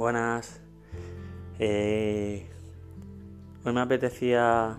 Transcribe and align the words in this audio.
buenas. 0.00 0.62
Eh, 1.58 2.46
hoy 3.62 3.72
me 3.74 3.82
apetecía 3.82 4.78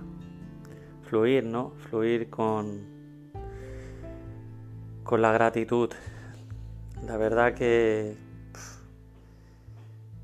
fluir, 1.04 1.46
¿no? 1.46 1.74
Fluir 1.78 2.32
con, 2.32 2.88
con 5.04 5.22
la 5.22 5.32
gratitud. 5.32 5.92
La 7.06 7.18
verdad 7.18 7.54
que, 7.54 8.18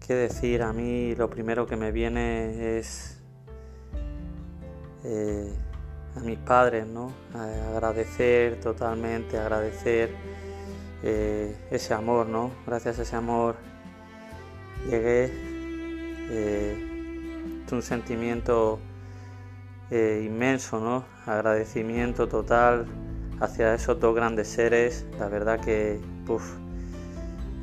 qué 0.07 0.15
decir, 0.15 0.63
a 0.63 0.73
mí 0.73 1.13
lo 1.13 1.29
primero 1.29 1.67
que 1.67 1.75
me 1.75 1.91
viene 1.91 2.79
es 2.79 3.21
eh, 5.03 5.53
a 6.15 6.21
mis 6.21 6.39
padres, 6.39 6.87
¿no? 6.87 7.11
agradecer 7.35 8.59
totalmente, 8.59 9.37
agradecer 9.37 10.09
eh, 11.03 11.55
ese 11.69 11.93
amor, 11.93 12.25
¿no? 12.25 12.49
Gracias 12.65 12.97
a 12.97 13.03
ese 13.03 13.15
amor 13.15 13.76
llegué, 14.89 15.31
eh, 16.29 16.87
un 17.71 17.81
sentimiento 17.81 18.79
eh, 19.91 20.23
inmenso, 20.25 20.79
¿no? 20.79 21.05
Agradecimiento 21.25 22.27
total 22.27 22.85
hacia 23.39 23.73
esos 23.73 23.99
dos 23.99 24.15
grandes 24.15 24.47
seres, 24.47 25.05
la 25.19 25.27
verdad 25.27 25.59
que, 25.59 25.99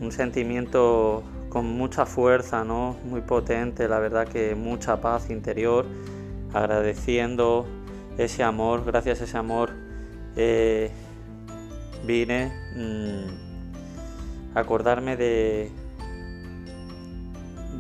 un 0.01 0.11
sentimiento 0.11 1.23
con 1.51 1.67
mucha 1.67 2.07
fuerza, 2.07 2.65
¿no? 2.65 2.97
Muy 3.05 3.21
potente, 3.21 3.89
la 3.89 3.99
verdad 3.99 4.27
que 4.27 4.55
mucha 4.55 5.01
paz 5.01 5.31
interior, 5.31 5.87
agradeciendo 6.53 7.67
ese 8.19 8.43
amor, 8.43 8.85
gracias 8.85 9.21
a 9.21 9.25
ese 9.25 9.37
amor 9.37 9.71
eh, 10.37 10.91
vine 12.07 12.53
mm, 12.77 14.57
a 14.57 14.61
acordarme 14.61 15.17
de, 15.17 15.71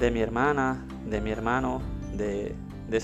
de 0.04 0.10
mi 0.10 0.20
hermana, 0.20 0.84
de 1.06 1.22
mi 1.22 1.30
hermano, 1.30 1.80
de, 2.12 2.54
de, 2.90 2.98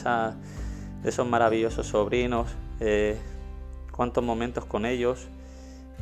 esos 1.04 1.26
maravillosos 1.26 1.86
sobrinos, 1.86 2.48
eh, 2.78 3.16
cuántos 3.90 4.22
momentos 4.22 4.66
con 4.66 4.84
ellos, 4.84 5.28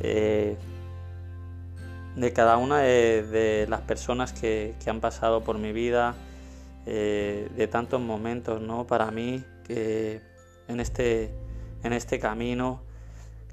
eh, 0.01 0.57
de 2.17 2.33
cada 2.33 2.57
una 2.57 2.79
de, 2.79 3.65
las 3.69 3.79
personas 3.81 4.33
que, 4.33 4.75
han 4.87 4.99
pasado 4.99 5.41
por 5.41 5.57
mi 5.57 5.71
vida, 5.71 6.15
eh, 6.85 7.47
de 7.55 7.67
tantos 7.67 8.01
momentos, 8.01 8.59
¿no? 8.61 8.85
Para 8.85 9.09
mí, 9.09 9.41
que 9.63 10.21
en 10.67 10.81
este, 10.81 11.31
en 11.83 11.93
este 11.93 12.19
camino, 12.19 12.81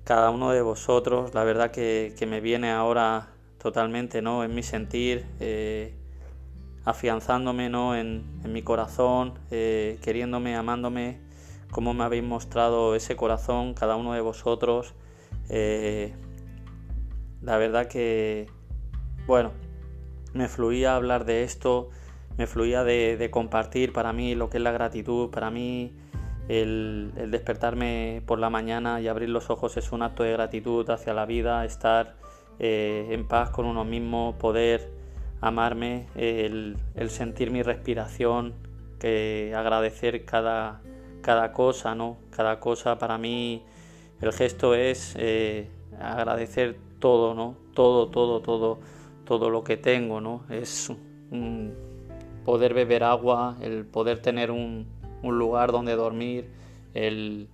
cada 0.02 0.30
uno 0.30 0.50
de 0.50 0.62
vosotros, 0.62 1.32
la 1.32 1.44
verdad 1.44 1.70
que, 1.70 2.12
me 2.28 2.40
viene 2.40 2.72
ahora 2.72 3.28
totalmente, 3.62 4.20
¿no? 4.20 4.42
En 4.42 4.52
mi 4.52 4.64
sentir 4.64 5.24
afianzándome 6.86 7.68
¿no? 7.68 7.96
en, 7.96 8.24
mi 8.44 8.62
corazón, 8.62 9.34
eh, 9.50 9.98
queriéndome, 10.02 10.56
amándome, 10.56 11.20
como 11.70 11.92
me 11.92 12.04
habéis 12.04 12.22
mostrado 12.22 12.94
ese 12.94 13.16
corazón, 13.16 13.74
cada 13.74 13.96
uno 13.96 14.14
de 14.14 14.20
vosotros. 14.20 14.94
Eh, 15.50 16.14
la 17.42 17.58
verdad 17.58 17.88
que, 17.88 18.46
bueno, 19.26 19.50
me 20.32 20.48
fluía 20.48 20.94
hablar 20.94 21.24
de 21.24 21.42
esto, 21.42 21.90
me 22.38 22.46
fluía 22.46 22.84
de, 22.84 23.28
compartir 23.32 23.92
para 23.92 24.12
mí 24.12 24.36
lo 24.36 24.48
que 24.48 24.58
es 24.58 24.62
la 24.62 24.70
gratitud, 24.70 25.30
para 25.30 25.50
mí 25.50 25.92
el, 26.48 27.12
despertarme 27.30 28.22
por 28.26 28.38
la 28.38 28.48
mañana 28.48 29.00
y 29.00 29.08
abrir 29.08 29.30
los 29.30 29.50
ojos 29.50 29.76
es 29.76 29.90
un 29.90 30.02
acto 30.02 30.22
de 30.22 30.30
gratitud 30.32 30.88
hacia 30.88 31.14
la 31.14 31.26
vida, 31.26 31.64
estar 31.64 32.14
eh, 32.60 33.08
en 33.10 33.26
paz 33.26 33.50
con 33.50 33.66
uno 33.66 33.84
mismo, 33.84 34.36
poder 34.38 34.95
amarme, 35.40 36.06
el, 36.14 36.76
sentir 37.08 37.50
mi 37.50 37.62
respiración, 37.62 38.54
que 38.98 39.52
agradecer 39.54 40.24
cada, 40.24 40.80
cada 41.22 41.52
cosa, 41.52 41.94
¿no? 41.94 42.16
Cada 42.30 42.60
cosa 42.60 42.98
para 42.98 43.18
mí, 43.18 43.62
el 44.20 44.32
gesto 44.32 44.74
es 44.74 45.14
eh, 45.18 45.68
agradecer 46.00 46.76
todo, 46.98 47.34
¿no? 47.34 47.56
Todo, 47.74 48.08
todo, 48.08 48.40
todo, 48.40 48.80
todo 49.24 49.50
lo 49.50 49.62
que 49.64 49.76
tengo, 49.76 50.20
¿no? 50.20 50.44
Es 50.48 50.92
poder 52.44 52.74
beber 52.74 53.04
agua, 53.04 53.56
el 53.60 53.84
poder 53.84 54.20
tener 54.20 54.50
un, 54.50 54.86
lugar 55.22 55.72
donde 55.72 55.96
dormir, 55.96 56.48
el, 56.94 57.48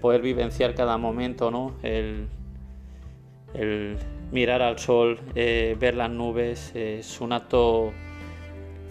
poder 0.00 0.22
vivenciar 0.22 0.74
cada 0.74 0.96
momento, 0.98 1.50
¿no? 1.50 1.74
el 1.82 2.28
mirar 4.32 4.62
al 4.62 4.78
sol, 4.78 5.20
eh, 5.34 5.76
ver 5.78 5.94
las 5.94 6.10
nubes, 6.10 6.72
es 6.74 7.20
un 7.20 7.32
acto 7.32 7.92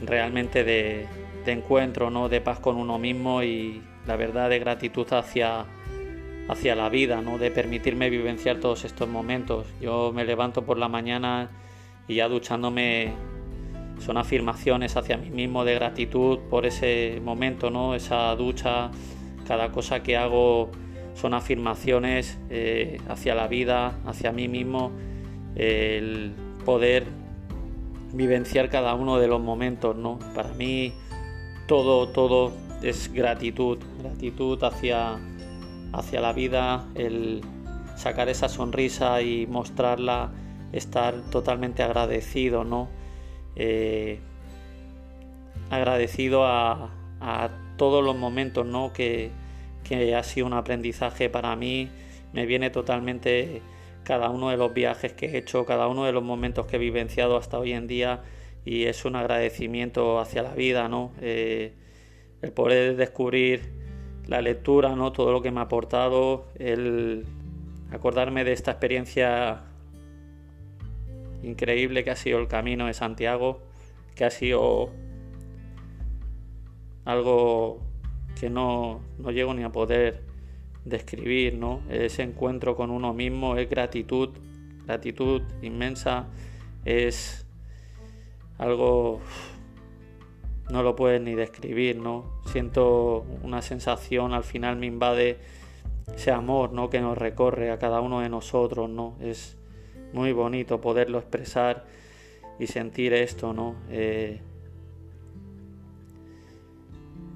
realmente 0.01 0.63
de, 0.63 1.07
encuentro, 1.46 2.09
¿no? 2.09 2.28
de 2.28 2.41
paz 2.41 2.59
con 2.59 2.75
uno 2.78 2.97
mismo 2.97 3.44
y 3.44 3.81
la 4.07 4.16
verdad 4.16 4.50
de 4.50 4.57
gratitud 4.59 5.06
hacia, 5.13 5.66
hacia 6.50 6.75
la 6.75 6.90
vida, 6.90 7.22
¿no? 7.22 7.38
de 7.38 7.51
permitirme 7.51 8.09
vivenciar 8.09 8.59
todos 8.59 8.84
estos 8.84 9.07
momentos. 9.07 9.68
Yo 9.79 10.12
me 10.13 10.25
levanto 10.25 10.66
por 10.66 10.78
la 10.79 10.88
mañana 10.88 11.51
y 12.07 12.16
ya 12.16 12.28
duchándome 12.28 13.13
son 14.00 14.18
afirmaciones 14.18 14.97
hacia 14.97 15.18
mí 15.18 15.29
mismo 15.29 15.63
de 15.63 15.75
gratitud 15.75 16.40
por 16.50 16.66
ese 16.66 17.22
momento, 17.24 17.69
¿no? 17.69 17.94
esa 17.94 18.35
ducha, 18.35 18.90
cada 19.47 19.72
cosa 19.72 20.01
que 20.01 20.18
hago 20.18 20.72
son 21.13 21.34
afirmaciones 21.34 22.40
eh, 22.50 22.97
hacia 23.07 23.35
la 23.35 23.47
vida, 23.47 24.00
hacia 24.06 24.31
mí 24.31 24.47
mismo 24.47 24.91
el 25.55 26.33
poder 26.66 27.05
vivenciar 28.13 28.69
cada 28.69 28.93
uno 28.95 29.19
de 29.19 29.27
los 29.27 29.41
momentos, 29.41 29.95
¿no? 29.95 30.19
Para 30.33 30.49
mí 30.53 30.93
todo, 31.67 32.09
todo 32.09 32.51
es 32.81 33.11
gratitud, 33.11 33.77
gratitud 33.99 34.61
hacia, 34.63 35.17
hacia 35.94 36.21
la 36.21 36.33
vida, 36.33 36.85
el 36.95 37.41
sacar 37.95 38.29
esa 38.29 38.49
sonrisa 38.49 39.21
y 39.21 39.47
mostrarla, 39.47 40.31
estar 40.71 41.15
totalmente 41.31 41.83
agradecido, 41.83 42.63
¿no? 42.63 42.89
Eh, 43.55 44.19
agradecido 45.69 46.45
a, 46.45 46.91
todos 47.77 48.05
los 48.05 48.15
momentos, 48.15 48.65
¿no? 48.65 48.94
Que, 48.94 49.31
que 49.83 50.15
ha 50.15 50.23
sido 50.23 50.47
un 50.47 50.53
aprendizaje 50.53 51.29
para 51.29 51.55
mí, 51.57 51.89
me 52.31 52.45
viene 52.45 52.69
totalmente 52.69 53.61
cada 54.05 54.29
uno 54.29 54.51
de 54.51 54.57
los 54.57 54.73
viajes 54.73 55.11
que 55.13 55.25
he 55.25 55.38
hecho, 55.38 55.66
cada 55.66 55.88
uno 55.88 56.05
de 56.05 56.13
los 56.13 56.23
momentos 56.23 56.67
que 56.67 56.77
he 56.77 56.79
vivenciado 56.79 57.35
hasta 57.35 57.59
hoy 57.59 57.73
en 57.73 57.88
día 57.88 58.21
y 58.63 58.85
es 58.85 59.03
un 59.03 59.16
agradecimiento 59.16 60.19
hacia 60.19 60.43
la 60.43 60.53
vida, 60.53 60.88
¿no? 60.88 61.11
Eh, 61.21 61.73
el 62.41 62.51
poder 62.51 62.95
descubrir 62.95 63.73
la 64.27 64.41
lectura, 64.41 64.95
¿no? 64.95 65.11
Todo 65.11 65.31
lo 65.31 65.41
que 65.41 65.51
me 65.51 65.59
ha 65.59 65.63
aportado, 65.63 66.47
el 66.57 67.25
acordarme 67.91 68.44
de 68.44 68.53
esta 68.53 68.71
experiencia 68.71 69.63
increíble 71.44 72.03
que 72.03 72.11
ha 72.11 72.15
sido 72.15 72.39
el 72.39 72.47
camino 72.47 72.85
de 72.85 72.94
Santiago, 72.94 73.61
que 74.15 74.25
ha 74.25 74.29
sido 74.31 74.91
algo 77.05 77.81
que 78.39 78.49
no, 78.49 79.01
no 79.17 79.31
llego 79.31 79.53
ni 79.53 79.63
a 79.63 79.71
poder 79.71 80.25
describir, 80.85 81.56
¿no? 81.56 81.81
Ese 81.90 82.23
encuentro 82.23 82.75
con 82.75 82.91
uno 82.91 83.13
mismo 83.13 83.57
es 83.57 83.69
gratitud, 83.69 84.29
gratitud 84.85 85.41
inmensa, 85.62 86.28
es 86.85 87.46
algo 88.57 89.19
no 90.69 90.81
lo 90.81 90.95
puedes 90.95 91.22
ni 91.22 91.35
describir, 91.35 91.97
¿no? 91.97 92.25
Siento 92.45 93.25
una 93.44 93.62
sensación, 93.62 94.34
al 94.34 94.44
final 94.44 94.78
me 94.78 94.88
invade 94.88 95.38
ese 96.16 96.31
amor, 96.31 96.74
¿no? 96.74 96.90
Que 96.90 97.01
nos 97.01 97.18
recorre 97.18 97.72
a 97.72 97.78
cada 97.78 98.01
uno 98.01 98.22
de 98.22 98.29
nosotros, 98.29 98.90
¿no? 98.90 99.16
Es 99.22 99.57
muy 100.13 100.31
bonito 100.31 100.81
poderlo 100.81 101.19
expresar 101.19 101.86
y 102.59 102.68
sentir 102.68 103.13
esto, 103.13 103.54
¿no? 103.54 103.75
Eh, 103.89 104.39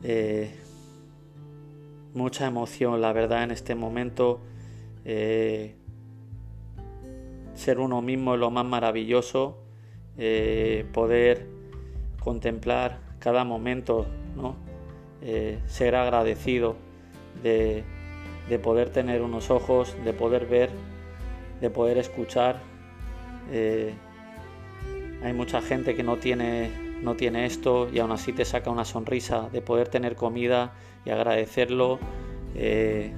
eh, 0.04 0.59
mucha 2.20 2.48
emoción, 2.48 3.00
la 3.00 3.14
verdad, 3.14 3.44
en 3.44 3.52
este 3.52 3.76
momento. 3.76 4.42
Eh, 5.06 5.76
ser 7.54 7.80
uno 7.80 8.02
mismo 8.02 8.34
es 8.34 8.40
lo 8.42 8.52
más 8.52 8.66
maravilloso, 8.66 9.58
eh, 10.18 10.86
poder 10.94 11.48
contemplar 12.22 13.00
cada 13.20 13.46
momento, 13.46 14.06
¿no? 14.36 14.58
Eh, 15.22 15.60
ser 15.66 15.96
agradecido 15.96 16.76
de, 17.42 17.84
de, 18.50 18.60
poder 18.60 18.90
tener 18.90 19.22
unos 19.22 19.50
ojos, 19.50 19.96
de 20.04 20.12
poder 20.14 20.46
ver, 20.46 20.70
de 21.62 21.70
poder 21.70 21.98
escuchar. 21.98 22.62
hay 25.24 25.34
mucha 25.34 25.62
gente 25.62 25.96
que 25.96 26.04
no 26.04 26.18
tiene, 26.18 26.70
no 27.02 27.16
tiene 27.16 27.46
esto 27.46 27.90
y 27.92 28.00
aún 28.00 28.12
así 28.12 28.34
te 28.34 28.46
saca 28.46 28.70
una 28.70 28.86
sonrisa, 28.86 29.50
de 29.52 29.62
poder 29.62 29.88
tener 29.88 30.16
comida 30.16 30.74
y 31.06 31.10
agradecerlo, 31.10 32.00
eh, 32.56 33.14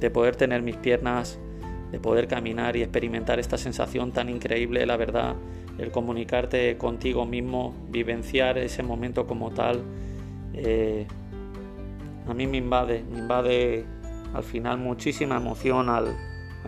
de 0.00 0.10
poder 0.10 0.36
tener 0.36 0.62
mis 0.62 0.76
piernas 0.76 1.38
de 1.90 1.98
poder 1.98 2.28
caminar 2.28 2.76
y 2.76 2.82
experimentar 2.82 3.38
esta 3.38 3.56
sensación 3.56 4.12
tan 4.12 4.28
increíble, 4.28 4.84
la 4.84 4.96
verdad, 4.96 5.36
el 5.78 5.90
comunicarte 5.90 6.76
contigo 6.76 7.24
mismo, 7.24 7.74
vivenciar 7.90 8.58
ese 8.58 8.82
momento 8.82 9.26
como 9.26 9.50
tal, 9.50 9.82
eh, 10.54 11.06
a 12.26 12.34
mí 12.34 12.46
me 12.46 12.58
invade, 12.58 13.04
me 13.10 13.20
invade 13.20 13.84
al 14.34 14.42
final 14.42 14.78
muchísima 14.78 15.36
emoción 15.36 15.88
al, 15.88 16.14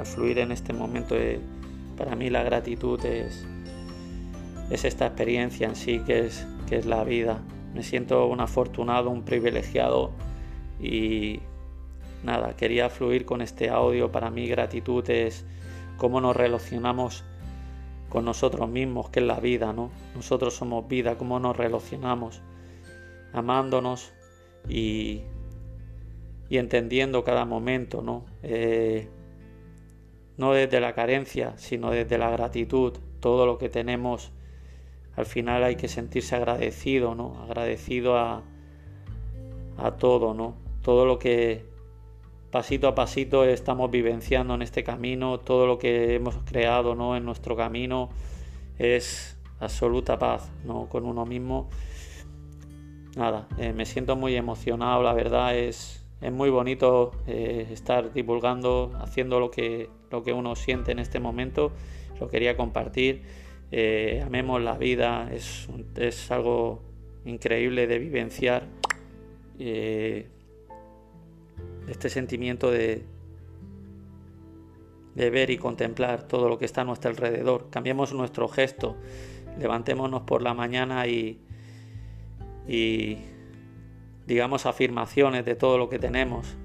fluir 0.05 0.39
en 0.39 0.53
este 0.53 0.73
momento. 0.73 1.15
para 1.99 2.17
mí 2.17 2.31
la 2.31 2.43
gratitud 2.43 3.05
es, 3.05 3.47
es 4.71 4.85
esta 4.85 5.07
experiencia 5.07 5.67
en 5.67 5.77
sí 5.77 6.01
que 6.01 6.21
es, 6.21 6.47
que 6.69 6.77
es 6.77 6.87
la 6.87 7.05
vida. 7.05 7.43
Me 7.75 7.83
siento 7.83 8.27
un 8.27 8.41
afortunado, 8.41 9.11
un 9.11 9.25
privilegiado 9.25 10.13
y 10.81 11.41
nada, 12.25 12.57
quería 12.57 12.89
fluir 12.89 13.25
con 13.25 13.43
este 13.43 13.69
audio. 13.69 14.11
Para 14.11 14.31
mí 14.31 14.47
gratitud 14.47 15.09
es 15.11 15.45
cómo 15.97 16.21
nos 16.21 16.37
relacionamos 16.37 17.25
con 18.09 18.25
nosotros 18.25 18.69
mismos, 18.69 19.11
que 19.11 19.21
es 19.21 19.27
la 19.27 19.39
vida, 19.39 19.73
¿no? 19.73 19.91
Nosotros 20.15 20.55
somos 20.55 20.89
vida, 20.89 21.17
cómo 21.17 21.39
nos 21.39 21.57
relacionamos, 21.57 22.41
amándonos 23.33 24.13
y 24.69 25.23
y 26.51 26.59
entendiendo 26.59 27.23
cada 27.23 27.45
momento, 27.47 28.03
¿no? 28.03 28.27
Eh, 28.43 29.09
no 30.37 30.53
desde 30.53 30.81
la 30.81 30.95
carencia, 30.95 31.57
sino 31.57 31.93
desde 31.93 32.19
la 32.19 32.29
gratitud. 32.29 32.99
Todo 33.21 33.47
lo 33.47 33.57
que 33.57 33.69
tenemos, 33.69 34.33
al 35.21 35.27
final 35.27 35.63
hay 35.65 35.77
que 35.77 35.89
sentirse 35.89 36.37
agradecido, 36.37 37.15
¿no? 37.15 37.43
Agradecido 37.43 38.17
a, 38.17 38.43
a 39.79 39.91
todo, 39.93 40.35
¿no? 40.35 40.57
Todo 40.83 41.07
lo 41.07 41.19
que 41.19 41.65
pasito 42.51 42.89
a 42.89 42.95
pasito 42.95 43.45
estamos 43.45 43.91
vivenciando 43.91 44.55
en 44.55 44.63
este 44.63 44.83
camino, 44.83 45.39
todo 45.39 45.67
lo 45.67 45.79
que 45.79 46.15
hemos 46.15 46.37
creado, 46.45 46.95
¿no? 46.95 47.17
En 47.17 47.25
nuestro 47.25 47.57
camino 47.57 48.11
es 48.79 49.39
absoluta 49.61 50.19
paz, 50.19 50.51
¿no? 50.65 50.89
Con 50.89 51.05
uno 51.05 51.25
mismo. 51.27 51.69
Nada, 53.17 53.49
eh, 53.59 53.73
me 53.73 53.87
siento 53.87 54.17
muy 54.17 54.35
emocionado, 54.37 55.03
la 55.03 55.13
verdad 55.13 55.57
es 55.57 56.01
es 56.21 56.33
muy 56.33 56.51
bonito 56.51 57.13
eh, 57.27 57.67
estar 57.71 58.13
divulgando, 58.13 58.93
haciendo 59.01 59.41
lo 59.41 59.51
que, 59.51 59.89
lo 60.11 60.23
que 60.23 60.33
uno 60.33 60.55
siente 60.55 60.93
en 60.93 60.99
este 60.99 61.19
momento. 61.19 61.73
Lo 62.21 62.29
quería 62.29 62.57
compartir. 62.57 63.23
Eh, 63.73 64.23
amemos 64.25 64.61
la 64.61 64.77
vida, 64.77 65.31
es, 65.33 65.69
es, 65.97 66.31
algo 66.31 66.83
increíble 67.25 67.87
de 67.87 67.99
vivenciar. 67.99 68.67
Eh, 69.59 70.27
este 71.89 72.09
sentimiento 72.09 72.71
de, 72.71 73.05
de 75.15 75.31
ver 75.31 75.51
y 75.51 75.59
contemplar 75.59 76.23
todo 76.27 76.49
lo 76.49 76.59
que 76.59 76.65
está 76.65 76.83
a 76.83 76.85
nuestro 76.85 77.11
alrededor. 77.11 77.69
Cambiemos 77.71 78.13
nuestro 78.13 78.49
gesto, 78.49 78.97
levantémonos 79.59 80.23
por 80.23 80.43
la 80.43 80.55
mañana 80.55 81.07
y, 81.07 81.41
y 82.69 83.19
digamos, 84.27 84.67
afirmaciones 84.67 85.45
de 85.45 85.57
todo 85.57 85.79
lo 85.79 85.89
que 85.89 85.99
tenemos. 85.99 86.57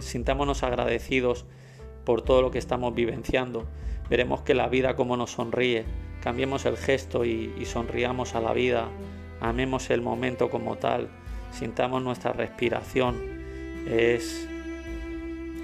Sintámonos 0.00 0.62
agradecidos 0.62 1.44
por 2.04 2.22
todo 2.22 2.42
lo 2.42 2.50
que 2.50 2.58
estamos 2.58 2.94
vivenciando. 2.94 3.66
Veremos 4.08 4.42
que 4.42 4.54
la 4.54 4.68
vida 4.68 4.94
como 4.96 5.16
nos 5.16 5.32
sonríe. 5.32 5.84
Cambiemos 6.24 6.64
el 6.64 6.78
gesto 6.78 7.26
y, 7.26 7.52
sonriamos 7.66 8.34
a 8.34 8.40
la 8.40 8.54
vida. 8.54 8.88
Amemos 9.42 9.90
el 9.90 10.00
momento 10.00 10.48
como 10.48 10.76
tal. 10.76 11.10
Sintamos 11.52 12.02
nuestra 12.02 12.32
respiración. 12.32 13.20
Es 13.86 14.48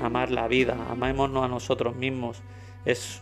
amar 0.03 0.31
la 0.31 0.49
vida. 0.49 0.77
Amémonos 0.91 1.47
a 1.47 1.49
nosotros 1.49 1.97
mismos. 1.97 2.43
Es 2.85 3.21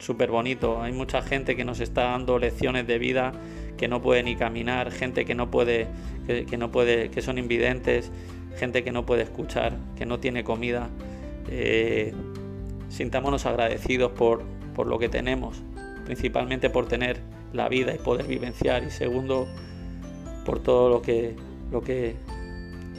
súper 0.00 0.32
bonito. 0.32 0.82
Hay 0.82 0.90
mucha 0.92 1.22
gente 1.22 1.54
que 1.54 1.64
nos 1.64 1.78
está 1.78 2.06
dando 2.06 2.40
lecciones 2.40 2.88
de 2.88 2.98
vida 2.98 3.32
que 3.76 3.86
no 3.86 4.02
puede 4.02 4.24
ni 4.24 4.34
caminar, 4.34 4.90
gente 4.90 5.24
que 5.24 5.36
no 5.36 5.52
puede, 5.52 5.86
que, 6.26 6.56
no 6.56 6.72
puede, 6.72 7.08
que 7.10 7.22
son 7.22 7.38
invidentes, 7.38 8.10
gente 8.58 8.82
que 8.82 8.90
no 8.90 9.06
puede 9.06 9.22
escuchar, 9.22 9.76
que 9.96 10.06
no 10.06 10.18
tiene 10.18 10.42
comida. 10.42 10.88
Eh, 11.48 12.12
sintámonos 12.88 13.46
agradecidos 13.46 14.10
por, 14.10 14.42
por 14.74 14.88
lo 14.88 14.98
que 14.98 15.08
tenemos, 15.08 15.62
principalmente 16.08 16.70
por 16.70 16.88
tener 16.88 17.20
la 17.52 17.68
vida 17.68 17.94
y 17.94 17.98
poder 17.98 18.26
vivenciar, 18.26 18.82
y 18.82 18.90
segundo, 18.90 19.46
por 20.46 20.58
todo 20.58 20.88
lo 20.88 21.02
que, 21.02 21.36
lo 21.70 21.82
que, 21.82 22.16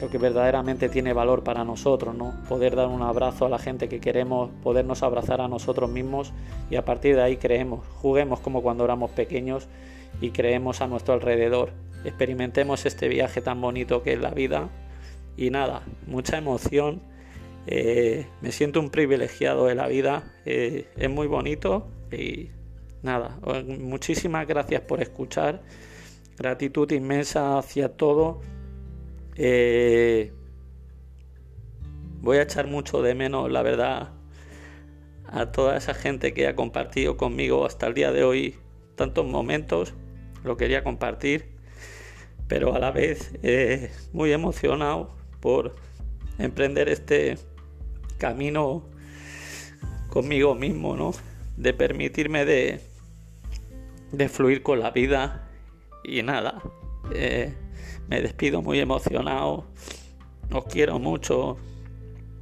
lo 0.00 0.08
que 0.08 0.16
verdaderamente 0.16 0.88
tiene 0.88 1.12
valor 1.12 1.42
para 1.42 1.64
nosotros, 1.64 2.14
¿no? 2.14 2.40
Poder 2.48 2.76
dar 2.76 2.86
un 2.86 3.02
abrazo 3.02 3.46
a 3.46 3.48
la 3.48 3.58
gente 3.58 3.88
que 3.88 3.98
queremos, 3.98 4.50
podernos 4.62 5.02
abrazar 5.02 5.40
a 5.40 5.48
nosotros 5.48 5.90
mismos 5.90 6.32
y 6.70 6.76
a 6.76 6.84
partir 6.84 7.16
de 7.16 7.22
ahí 7.22 7.36
creemos, 7.36 7.84
juguemos 7.96 8.38
como 8.38 8.62
cuando 8.62 8.84
éramos 8.84 9.10
pequeños 9.10 9.66
y 10.20 10.30
creemos 10.30 10.80
a 10.80 10.86
nuestro 10.86 11.12
alrededor. 11.12 11.72
Experimentemos 12.04 12.86
este 12.86 13.08
viaje 13.08 13.40
tan 13.40 13.60
bonito 13.60 14.04
que 14.04 14.12
es 14.12 14.20
la 14.20 14.30
vida 14.30 14.68
y 15.36 15.50
nada, 15.50 15.82
mucha 16.06 16.38
emoción. 16.38 17.02
Eh, 17.66 18.28
me 18.40 18.52
siento 18.52 18.78
un 18.78 18.90
privilegiado 18.90 19.66
de 19.66 19.74
la 19.74 19.88
vida, 19.88 20.32
eh, 20.44 20.86
es 20.96 21.10
muy 21.10 21.26
bonito 21.26 21.88
y 22.12 22.50
nada, 23.02 23.38
muchísimas 23.64 24.46
gracias 24.46 24.82
por 24.82 25.00
escuchar, 25.02 25.62
gratitud 26.36 26.90
inmensa 26.92 27.58
hacia 27.58 27.96
todo. 27.96 28.40
Eh, 29.36 30.32
voy 32.20 32.38
a 32.38 32.42
echar 32.42 32.66
mucho 32.66 33.02
de 33.02 33.14
menos, 33.14 33.50
la 33.50 33.62
verdad, 33.62 34.10
a 35.26 35.52
toda 35.52 35.76
esa 35.76 35.94
gente 35.94 36.34
que 36.34 36.46
ha 36.46 36.56
compartido 36.56 37.16
conmigo 37.16 37.64
hasta 37.64 37.86
el 37.86 37.94
día 37.94 38.12
de 38.12 38.24
hoy 38.24 38.56
tantos 38.96 39.26
momentos 39.26 39.94
lo 40.44 40.58
quería 40.58 40.84
compartir, 40.84 41.52
pero 42.48 42.74
a 42.74 42.78
la 42.78 42.90
vez 42.90 43.32
eh, 43.42 43.90
muy 44.12 44.32
emocionado 44.32 45.16
por 45.40 45.74
emprender 46.38 46.90
este 46.90 47.38
camino 48.18 48.84
conmigo 50.08 50.54
mismo, 50.54 50.96
¿no? 50.96 51.12
De 51.56 51.72
permitirme 51.72 52.44
de, 52.44 52.80
de 54.12 54.28
fluir 54.28 54.62
con 54.62 54.80
la 54.80 54.90
vida 54.90 55.48
y 56.04 56.22
nada. 56.22 56.62
Eh, 57.14 57.54
me 58.08 58.20
despido 58.20 58.62
muy 58.62 58.80
emocionado. 58.80 59.66
Os 60.52 60.64
quiero 60.64 60.98
mucho. 60.98 61.56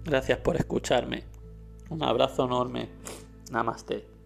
Gracias 0.05 0.39
por 0.39 0.57
escucharme. 0.57 1.25
Un 1.91 2.03
abrazo 2.03 2.45
enorme. 2.45 2.89
Namaste. 3.51 4.18